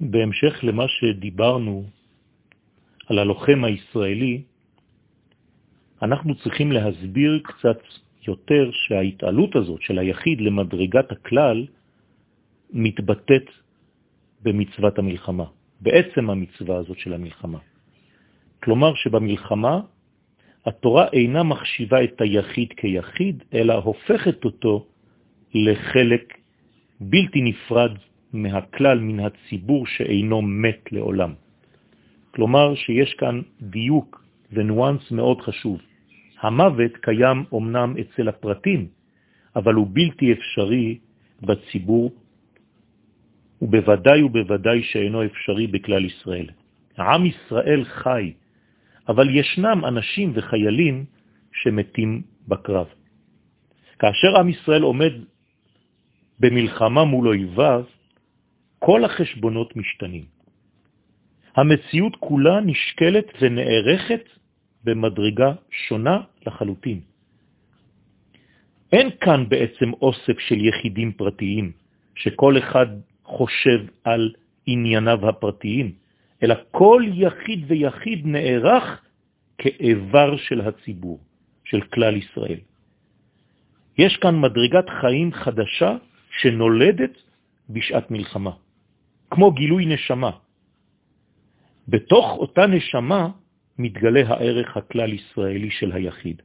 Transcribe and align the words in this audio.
בהמשך 0.00 0.60
למה 0.62 0.84
שדיברנו 0.88 1.84
על 3.06 3.18
הלוחם 3.18 3.64
הישראלי, 3.64 4.42
אנחנו 6.02 6.34
צריכים 6.34 6.72
להסביר 6.72 7.40
קצת 7.44 7.78
יותר 8.28 8.70
שההתעלות 8.72 9.56
הזאת 9.56 9.82
של 9.82 9.98
היחיד 9.98 10.40
למדרגת 10.40 11.12
הכלל 11.12 11.66
מתבטאת 12.70 13.46
במצוות 14.42 14.98
המלחמה, 14.98 15.44
בעצם 15.80 16.30
המצווה 16.30 16.76
הזאת 16.76 16.98
של 16.98 17.12
המלחמה. 17.12 17.58
כלומר 18.62 18.94
שבמלחמה 18.94 19.80
התורה 20.66 21.08
אינה 21.12 21.42
מחשיבה 21.42 22.04
את 22.04 22.20
היחיד 22.20 22.72
כיחיד, 22.76 23.44
אלא 23.54 23.74
הופכת 23.74 24.44
אותו 24.44 24.86
לחלק 25.54 26.38
בלתי 27.00 27.40
נפרד 27.42 27.90
מהכלל, 28.36 28.98
מן 29.00 29.20
הציבור 29.20 29.86
שאינו 29.86 30.42
מת 30.42 30.92
לעולם. 30.92 31.32
כלומר 32.30 32.74
שיש 32.74 33.14
כאן 33.14 33.40
דיוק 33.60 34.24
ונואנס 34.52 35.10
מאוד 35.10 35.40
חשוב. 35.40 35.80
המוות 36.40 36.96
קיים 36.96 37.44
אומנם 37.52 37.94
אצל 38.00 38.28
הפרטים, 38.28 38.86
אבל 39.56 39.74
הוא 39.74 39.88
בלתי 39.92 40.32
אפשרי 40.32 40.98
בציבור, 41.42 42.12
ובוודאי 43.62 44.22
ובוודאי 44.22 44.82
שאינו 44.82 45.24
אפשרי 45.24 45.66
בכלל 45.66 46.04
ישראל. 46.04 46.48
עם 46.98 47.26
ישראל 47.26 47.84
חי, 47.84 48.32
אבל 49.08 49.26
ישנם 49.36 49.84
אנשים 49.84 50.32
וחיילים 50.34 51.04
שמתים 51.52 52.22
בקרב. 52.48 52.86
כאשר 53.98 54.36
עם 54.40 54.48
ישראל 54.48 54.82
עומד 54.82 55.12
במלחמה 56.40 57.04
מול 57.04 57.28
אויביו, 57.28 57.84
כל 58.86 59.04
החשבונות 59.04 59.76
משתנים. 59.76 60.24
המציאות 61.56 62.16
כולה 62.16 62.60
נשקלת 62.60 63.26
ונערכת 63.40 64.24
במדרגה 64.84 65.52
שונה 65.70 66.20
לחלוטין. 66.46 67.00
אין 68.92 69.08
כאן 69.20 69.48
בעצם 69.48 69.92
אוסף 69.92 70.38
של 70.38 70.64
יחידים 70.64 71.12
פרטיים, 71.12 71.72
שכל 72.14 72.58
אחד 72.58 72.86
חושב 73.24 73.80
על 74.04 74.32
ענייניו 74.66 75.28
הפרטיים, 75.28 75.92
אלא 76.42 76.54
כל 76.70 77.02
יחיד 77.14 77.60
ויחיד 77.66 78.26
נערך 78.26 79.02
כאיבר 79.58 80.36
של 80.36 80.60
הציבור, 80.60 81.18
של 81.64 81.80
כלל 81.80 82.16
ישראל. 82.16 82.60
יש 83.98 84.16
כאן 84.16 84.40
מדרגת 84.40 84.86
חיים 85.00 85.32
חדשה 85.32 85.96
שנולדת 86.38 87.14
בשעת 87.70 88.10
מלחמה, 88.10 88.65
כמו 89.30 89.52
גילוי 89.52 89.86
נשמה. 89.86 90.30
בתוך 91.88 92.26
אותה 92.38 92.66
נשמה 92.66 93.28
מתגלה 93.78 94.22
הערך 94.28 94.76
הכלל 94.76 95.12
ישראלי 95.12 95.70
של 95.70 95.92
היחיד. 95.92 96.42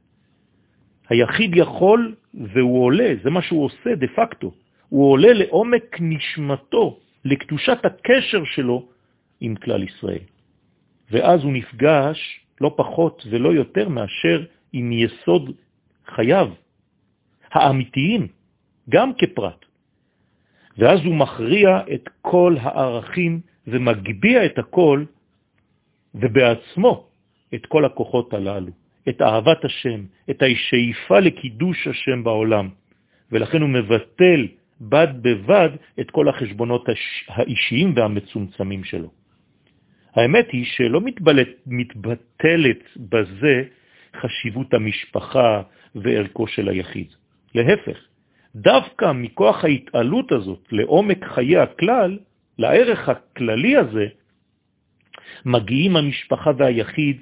היחיד 1.08 1.50
יכול 1.54 2.14
והוא 2.34 2.84
עולה, 2.84 3.14
זה 3.22 3.30
מה 3.30 3.42
שהוא 3.42 3.64
עושה 3.64 3.94
דה 3.94 4.06
פקטו, 4.16 4.52
הוא 4.88 5.10
עולה 5.12 5.32
לעומק 5.32 5.96
נשמתו, 6.00 6.98
לקדושת 7.24 7.78
הקשר 7.84 8.44
שלו 8.44 8.88
עם 9.40 9.54
כלל 9.54 9.82
ישראל. 9.82 10.24
ואז 11.10 11.44
הוא 11.44 11.52
נפגש 11.52 12.40
לא 12.60 12.74
פחות 12.76 13.26
ולא 13.30 13.54
יותר 13.54 13.88
מאשר 13.88 14.44
עם 14.72 14.92
יסוד 14.92 15.50
חייו, 16.06 16.48
האמיתיים, 17.52 18.28
גם 18.88 19.12
כפרט. 19.18 19.64
ואז 20.78 21.00
הוא 21.04 21.14
מכריע 21.14 21.80
את 21.94 22.08
כל 22.22 22.56
הערכים 22.60 23.40
ומגביע 23.66 24.46
את 24.46 24.58
הכל, 24.58 25.04
ובעצמו 26.14 27.06
את 27.54 27.66
כל 27.66 27.84
הכוחות 27.84 28.34
הללו, 28.34 28.72
את 29.08 29.22
אהבת 29.22 29.64
השם, 29.64 30.00
את 30.30 30.42
השאיפה 30.42 31.20
לקידוש 31.20 31.86
השם 31.86 32.24
בעולם, 32.24 32.68
ולכן 33.32 33.60
הוא 33.62 33.70
מבטל 33.70 34.46
בד 34.80 35.08
בבד 35.22 35.68
את 36.00 36.10
כל 36.10 36.28
החשבונות 36.28 36.88
האישיים 37.28 37.92
והמצומצמים 37.96 38.84
שלו. 38.84 39.10
האמת 40.14 40.46
היא 40.52 40.64
שלא 40.64 41.00
מתבלט, 41.00 41.48
מתבטלת 41.66 42.82
בזה 42.96 43.62
חשיבות 44.16 44.74
המשפחה 44.74 45.62
וערכו 45.94 46.46
של 46.46 46.68
היחיד. 46.68 47.06
להפך, 47.54 47.98
דווקא 48.56 49.12
מכוח 49.12 49.64
ההתעלות 49.64 50.32
הזאת 50.32 50.68
לעומק 50.72 51.24
חיי 51.24 51.58
הכלל, 51.58 52.18
לערך 52.58 53.08
הכללי 53.08 53.76
הזה, 53.76 54.06
מגיעים 55.44 55.96
המשפחה 55.96 56.50
והיחיד 56.58 57.20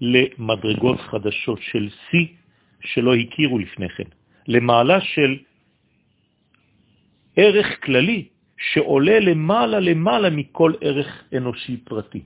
למדרגות 0.00 1.00
חדשות 1.00 1.58
של 1.62 1.88
שיא 2.10 2.26
שלא 2.80 3.14
הכירו 3.14 3.58
לפני 3.58 3.88
כן, 3.88 4.08
למעלה 4.48 5.00
של 5.00 5.38
ערך 7.36 7.84
כללי 7.84 8.28
שעולה 8.58 9.20
למעלה 9.20 9.80
למעלה 9.80 10.30
מכל 10.30 10.72
ערך 10.80 11.24
אנושי 11.36 11.76
פרטי. 11.76 12.22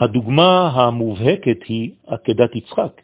הדוגמה 0.00 0.70
המובהקת 0.74 1.62
היא 1.68 1.90
עקדת 2.06 2.56
יצחק. 2.56 2.99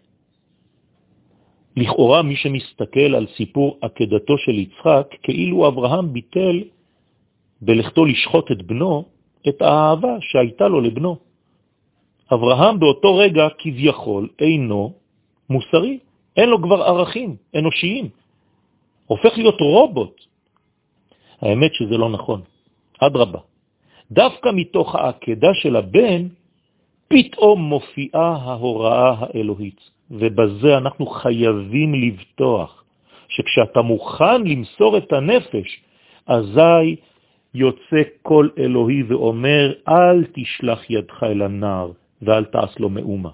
לכאורה 1.77 2.23
מי 2.23 2.37
שמסתכל 2.37 3.15
על 3.15 3.27
סיפור 3.37 3.79
עקדתו 3.83 4.39
של 4.39 4.59
יצחק, 4.59 5.07
כאילו 5.23 5.69
אברהם 5.69 6.13
ביטל 6.13 6.65
בלכתו 7.61 8.05
לשחוט 8.05 8.53
את 8.53 8.63
בנו, 8.63 9.05
את 9.49 9.63
האהבה 9.63 10.17
שהייתה 10.21 10.69
לו 10.69 10.81
לבנו. 10.81 11.17
אברהם 12.33 12.81
באותו 12.81 13.17
רגע 13.17 13.49
כביכול 13.59 14.29
אינו 14.39 14.93
מוסרי, 15.51 15.99
אין 16.37 16.49
לו 16.49 16.63
כבר 16.63 16.83
ערכים 16.83 17.37
אנושיים, 17.55 18.09
הופך 19.07 19.33
להיות 19.39 19.61
רובוט. 19.61 20.21
האמת 21.41 21.75
שזה 21.75 21.97
לא 21.97 22.09
נכון, 22.09 22.41
אדרבה. 22.99 23.41
דווקא 24.11 24.49
מתוך 24.55 24.95
העקדה 24.95 25.49
של 25.55 25.77
הבן, 25.77 26.29
פתאום 27.09 27.63
מופיעה 27.63 28.37
ההוראה 28.43 29.15
האלוהית, 29.19 29.81
ובזה 30.11 30.79
אנחנו 30.79 31.07
חייבים 31.07 31.95
לבטוח, 31.95 32.85
שכשאתה 33.29 33.83
מוכן 33.83 34.45
למסור 34.45 34.99
את 34.99 35.13
הנפש, 35.13 35.81
אזי 36.27 36.97
יוצא 37.55 38.03
כל 38.23 38.49
אלוהי 38.59 39.03
ואומר, 39.03 39.73
אל 39.89 40.25
תשלח 40.33 40.91
ידך 40.91 41.23
אל 41.23 41.43
הנער 41.43 41.91
ואל 42.23 42.45
תעש 42.45 42.79
לו 42.79 42.89
מאומה. 42.91 43.31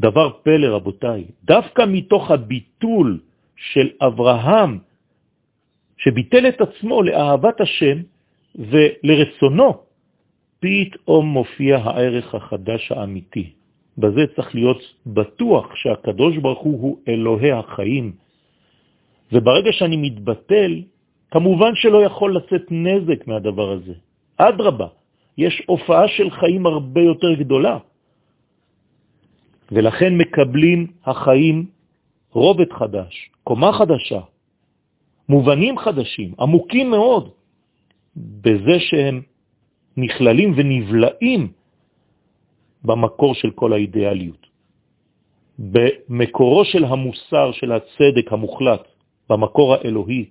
דבר 0.00 0.30
פלא, 0.42 0.66
רבותיי, 0.76 1.24
דווקא 1.44 1.82
מתוך 1.88 2.30
הביטול 2.30 3.20
של 3.56 3.88
אברהם, 4.00 4.78
שביטל 5.96 6.48
את 6.48 6.60
עצמו 6.60 7.02
לאהבת 7.02 7.60
השם 7.60 7.98
ולרצונו, 8.58 9.82
פתאום 10.60 11.26
מופיע 11.26 11.76
הערך 11.76 12.34
החדש 12.34 12.92
האמיתי. 12.92 13.61
בזה 13.98 14.22
צריך 14.36 14.54
להיות 14.54 14.80
בטוח 15.06 15.76
שהקדוש 15.76 16.36
ברוך 16.36 16.60
הוא 16.60 16.80
הוא 16.80 16.98
אלוהי 17.08 17.52
החיים. 17.52 18.12
וברגע 19.32 19.72
שאני 19.72 19.96
מתבטל, 19.96 20.82
כמובן 21.30 21.72
שלא 21.74 22.04
יכול 22.04 22.36
לצאת 22.36 22.64
נזק 22.70 23.26
מהדבר 23.26 23.72
הזה. 23.72 23.94
אדרבה, 24.36 24.86
יש 25.38 25.62
הופעה 25.66 26.08
של 26.08 26.30
חיים 26.30 26.66
הרבה 26.66 27.00
יותר 27.00 27.32
גדולה. 27.34 27.78
ולכן 29.72 30.16
מקבלים 30.16 30.86
החיים 31.04 31.66
רובד 32.32 32.72
חדש, 32.72 33.30
קומה 33.44 33.72
חדשה, 33.72 34.20
מובנים 35.28 35.78
חדשים, 35.78 36.34
עמוקים 36.40 36.90
מאוד, 36.90 37.30
בזה 38.16 38.76
שהם 38.80 39.22
נכללים 39.96 40.54
ונבלעים 40.56 41.52
במקור 42.84 43.34
של 43.34 43.50
כל 43.50 43.72
האידיאליות. 43.72 44.46
במקורו 45.58 46.64
של 46.64 46.84
המוסר, 46.84 47.52
של 47.52 47.72
הצדק 47.72 48.32
המוחלט, 48.32 48.88
במקור 49.30 49.74
האלוהי, 49.74 50.24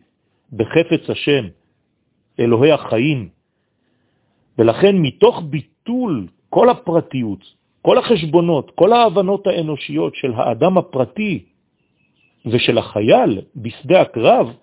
בחפץ 0.54 1.10
השם, 1.10 1.46
אלוהי 2.40 2.72
החיים. 2.72 3.30
ולכן 4.58 4.96
מתוך 4.98 5.44
ביטול 5.50 6.28
כל 6.50 6.70
הפרטיות, 6.70 7.44
כל 7.82 7.98
החשבונות, 7.98 8.72
כל 8.76 8.94
ההבנות 8.94 9.48
האנושיות 9.48 10.16
של 10.16 10.34
האדם 10.34 10.78
הפרטי 10.78 11.46
ושל 12.46 12.78
החייל 12.78 13.42
בשדה 13.56 14.02
הקרב, 14.02 14.54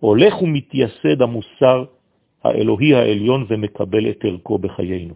הולך 0.00 0.42
ומתייסד 0.42 1.22
המוסר 1.22 1.84
האלוהי 2.44 2.94
העליון 2.94 3.46
ומקבל 3.48 4.10
את 4.10 4.24
ערכו 4.24 4.58
בחיינו. 4.58 5.14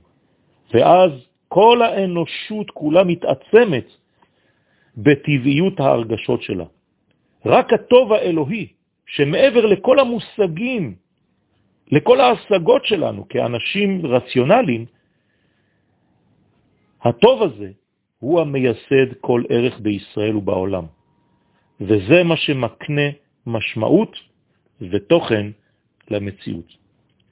ואז 0.74 1.10
כל 1.54 1.82
האנושות 1.82 2.70
כולה 2.70 3.04
מתעצמת 3.04 3.86
בטבעיות 4.96 5.80
ההרגשות 5.80 6.42
שלה. 6.42 6.64
רק 7.46 7.72
הטוב 7.72 8.12
האלוהי, 8.12 8.66
שמעבר 9.06 9.66
לכל 9.66 9.98
המושגים 9.98 10.94
לכל 11.92 12.20
ההשגות 12.20 12.84
שלנו 12.84 13.28
כאנשים 13.28 14.06
רציונליים, 14.06 14.84
הטוב 17.02 17.42
הזה 17.42 17.70
הוא 18.18 18.40
המייסד 18.40 19.08
כל 19.20 19.42
ערך 19.48 19.78
בישראל 19.78 20.36
ובעולם. 20.36 20.84
וזה 21.80 22.24
מה 22.24 22.36
שמקנה 22.36 23.08
משמעות 23.46 24.16
ותוכן 24.90 25.46
למציאות. 26.10 26.68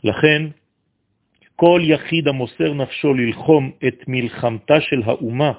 לכן, 0.05 0.43
כל 1.63 1.81
יחיד 1.85 2.29
המוסר 2.29 2.75
נפשו 2.75 3.15
ללחום 3.15 3.71
את 3.89 3.99
מלחמתה 4.09 4.81
של 4.81 5.03
האומה, 5.05 5.53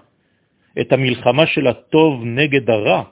את 0.82 0.94
המלחמה 0.94 1.48
של 1.48 1.68
הטוב 1.68 2.24
נגד 2.24 2.70
הרע, 2.70 3.04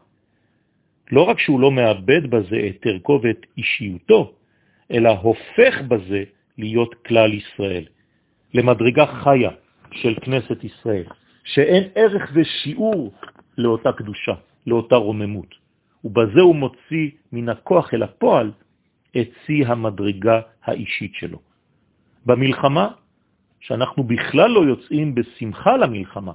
לא 1.12 1.22
רק 1.22 1.40
שהוא 1.40 1.60
לא 1.60 1.72
מאבד 1.72 2.28
בזה 2.28 2.60
את 2.70 2.86
ערכו 2.86 3.20
ואת 3.24 3.46
אישיותו, 3.58 4.34
אלא 4.92 5.10
הופך 5.10 5.82
בזה 5.88 6.24
להיות 6.58 6.96
כלל 7.08 7.34
ישראל, 7.34 7.86
למדרגה 8.54 9.06
חיה 9.06 9.52
של 9.92 10.16
כנסת 10.22 10.64
ישראל, 10.64 11.06
שאין 11.44 11.84
ערך 11.96 12.32
ושיעור 12.34 13.12
לאותה 13.58 13.92
קדושה, 13.92 14.36
לאותה 14.68 14.96
רוממות. 14.96 15.56
ובזה 16.04 16.42
הוא 16.42 16.56
מוציא 16.56 17.10
מן 17.32 17.50
הכוח 17.50 17.94
אל 17.94 18.04
הפועל 18.04 18.52
את 19.18 19.30
צי 19.46 19.66
המדרגה 19.66 20.42
האישית 20.64 21.16
שלו. 21.16 21.51
במלחמה, 22.26 22.88
שאנחנו 23.60 24.04
בכלל 24.04 24.52
לא 24.52 24.62
יוצאים 24.66 25.16
בשמחה 25.16 25.78
למלחמה, 25.78 26.32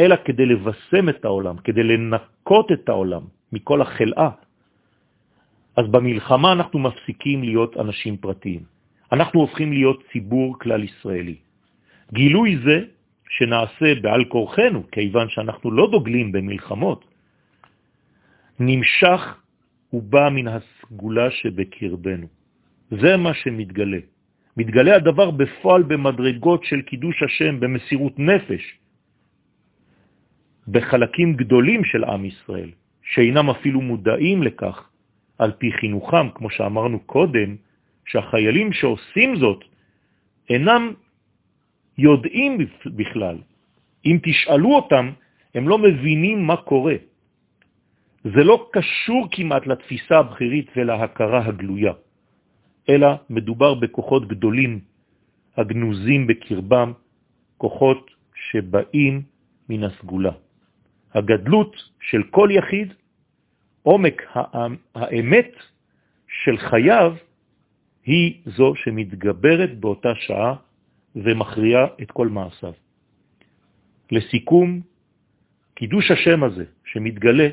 אלא 0.00 0.16
כדי 0.24 0.46
לבשם 0.46 1.08
את 1.08 1.24
העולם, 1.24 1.56
כדי 1.64 1.82
לנקות 1.82 2.72
את 2.72 2.88
העולם 2.88 3.22
מכל 3.52 3.82
החלאה, 3.82 4.30
אז 5.76 5.86
במלחמה 5.90 6.52
אנחנו 6.52 6.78
מפסיקים 6.78 7.42
להיות 7.42 7.76
אנשים 7.76 8.16
פרטיים. 8.16 8.62
אנחנו 9.12 9.40
הופכים 9.40 9.72
להיות 9.72 10.02
ציבור 10.12 10.58
כלל 10.58 10.84
ישראלי. 10.84 11.36
גילוי 12.12 12.58
זה, 12.64 12.78
שנעשה 13.28 13.94
בעל 14.02 14.24
כורחנו, 14.24 14.82
כיוון 14.92 15.28
שאנחנו 15.28 15.70
לא 15.70 15.90
דוגלים 15.90 16.32
במלחמות, 16.32 17.04
נמשך 18.60 19.20
ובא 19.92 20.28
מן 20.30 20.46
הסגולה 20.48 21.30
שבקרבנו. 21.30 22.26
זה 22.90 23.16
מה 23.16 23.34
שמתגלה. 23.34 24.13
מתגלה 24.56 24.96
הדבר 24.96 25.30
בפועל 25.30 25.82
במדרגות 25.82 26.64
של 26.64 26.82
קידוש 26.82 27.22
השם, 27.22 27.60
במסירות 27.60 28.18
נפש, 28.18 28.78
בחלקים 30.68 31.36
גדולים 31.36 31.84
של 31.84 32.04
עם 32.04 32.24
ישראל, 32.24 32.70
שאינם 33.02 33.50
אפילו 33.50 33.80
מודעים 33.80 34.42
לכך, 34.42 34.88
על 35.38 35.52
פי 35.58 35.72
חינוכם, 35.72 36.30
כמו 36.34 36.50
שאמרנו 36.50 37.00
קודם, 37.00 37.56
שהחיילים 38.06 38.72
שעושים 38.72 39.36
זאת 39.36 39.64
אינם 40.50 40.92
יודעים 41.98 42.58
בכלל. 42.86 43.38
אם 44.06 44.18
תשאלו 44.22 44.74
אותם, 44.74 45.10
הם 45.54 45.68
לא 45.68 45.78
מבינים 45.78 46.46
מה 46.46 46.56
קורה. 46.56 46.96
זה 48.24 48.42
לא 48.44 48.68
קשור 48.72 49.28
כמעט 49.30 49.66
לתפיסה 49.66 50.18
הבחירית 50.18 50.70
ולהכרה 50.76 51.46
הגלויה, 51.46 51.92
אלא 52.88 53.08
מדובר 53.30 53.74
בכוחות 53.74 54.28
גדולים 54.28 54.80
הגנוזים 55.56 56.26
בקרבם, 56.26 56.92
כוחות 57.58 58.10
שבאים 58.34 59.22
מן 59.68 59.84
הסגולה. 59.84 60.32
הגדלות 61.14 61.76
של 62.00 62.22
כל 62.30 62.48
יחיד 62.52 62.94
עומק 63.82 64.22
האמת 64.94 65.50
של 66.28 66.58
חייו 66.58 67.14
היא 68.04 68.42
זו 68.46 68.74
שמתגברת 68.74 69.80
באותה 69.80 70.12
שעה 70.14 70.54
ומכריעה 71.16 71.86
את 72.02 72.10
כל 72.10 72.28
מעשיו. 72.28 72.72
לסיכום, 74.10 74.80
קידוש 75.74 76.10
השם 76.10 76.44
הזה 76.44 76.64
שמתגלה 76.84 77.48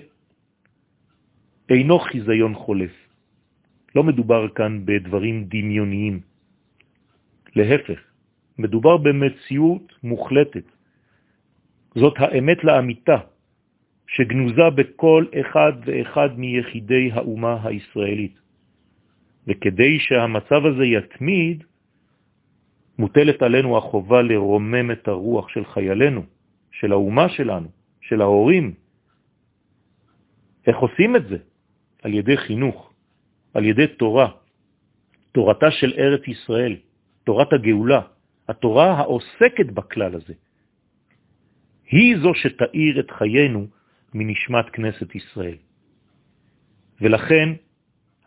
אינו 1.69 1.99
חיזיון 1.99 2.55
חולף. 2.55 3.00
לא 3.95 4.03
מדובר 4.03 4.47
כאן 4.55 4.85
בדברים 4.85 5.45
דמיוניים. 5.45 6.19
להפך, 7.55 7.99
מדובר 8.57 8.97
במציאות 8.97 9.93
מוחלטת. 10.03 10.63
זאת 11.95 12.13
האמת 12.17 12.63
לאמיתה, 12.63 13.17
שגנוזה 14.07 14.69
בכל 14.75 15.25
אחד 15.41 15.73
ואחד 15.85 16.29
מיחידי 16.39 17.11
האומה 17.11 17.59
הישראלית. 17.63 18.39
וכדי 19.47 19.99
שהמצב 19.99 20.65
הזה 20.65 20.85
יתמיד, 20.85 21.63
מוטלת 22.97 23.41
עלינו 23.41 23.77
החובה 23.77 24.21
לרומם 24.21 24.91
את 24.91 25.07
הרוח 25.07 25.49
של 25.49 25.65
חיילינו, 25.65 26.23
של 26.71 26.91
האומה 26.91 27.29
שלנו, 27.29 27.67
של 28.01 28.21
ההורים. 28.21 28.73
איך 30.67 30.77
עושים 30.77 31.15
את 31.15 31.27
זה? 31.27 31.37
על 32.03 32.13
ידי 32.13 32.37
חינוך, 32.37 32.90
על 33.53 33.65
ידי 33.65 33.87
תורה, 33.87 34.31
תורתה 35.31 35.71
של 35.71 35.93
ארץ 35.97 36.27
ישראל, 36.27 36.75
תורת 37.23 37.53
הגאולה, 37.53 38.01
התורה 38.47 38.91
העוסקת 38.97 39.65
בכלל 39.73 40.15
הזה. 40.15 40.33
היא 41.91 42.17
זו 42.17 42.31
שתאיר 42.35 42.99
את 42.99 43.11
חיינו 43.11 43.67
מנשמת 44.13 44.69
כנסת 44.73 45.15
ישראל. 45.15 45.57
ולכן 47.01 47.49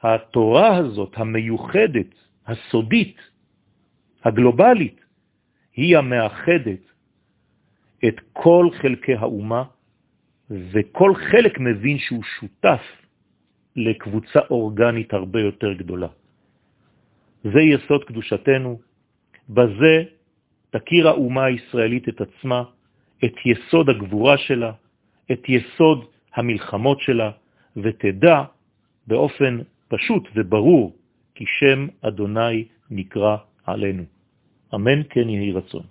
התורה 0.03 0.77
הזאת, 0.77 1.13
המיוחדת, 1.17 2.13
הסודית, 2.47 3.17
הגלובלית, 4.25 5.01
היא 5.77 5.99
המאחדת 5.99 6.81
את 8.09 8.21
כל 8.33 8.69
חלקי 8.83 9.15
האומה, 9.15 9.65
וכל 10.51 11.13
חלק 11.15 11.59
מבין 11.59 11.99
שהוא 11.99 12.23
שותף 12.41 13.04
לקבוצה 13.77 14.41
אורגנית 14.51 15.15
הרבה 15.15 15.41
יותר 15.41 15.73
גדולה. 15.73 16.09
זה 17.45 17.61
יסוד 17.61 18.05
קדושתנו, 18.05 18.81
בזה 19.49 20.05
תכיר 20.71 21.09
האומה 21.09 21.45
הישראלית 21.45 22.09
את 22.09 22.21
עצמה, 22.21 22.63
את 23.25 23.35
יסוד 23.45 23.91
הגבורה 23.91 24.39
שלה, 24.39 24.73
את 25.33 25.43
יסוד 25.49 26.05
המלחמות 26.35 27.01
שלה, 27.01 27.31
ותדע 27.77 28.43
באופן 29.07 29.59
פשוט 29.89 30.29
וברור 30.35 30.97
כי 31.35 31.45
שם 31.47 31.87
אדוני 32.01 32.65
נקרא 32.91 33.37
עלינו. 33.67 34.05
אמן 34.75 35.03
כן 35.11 35.29
יהי 35.29 35.53
רצון. 35.53 35.83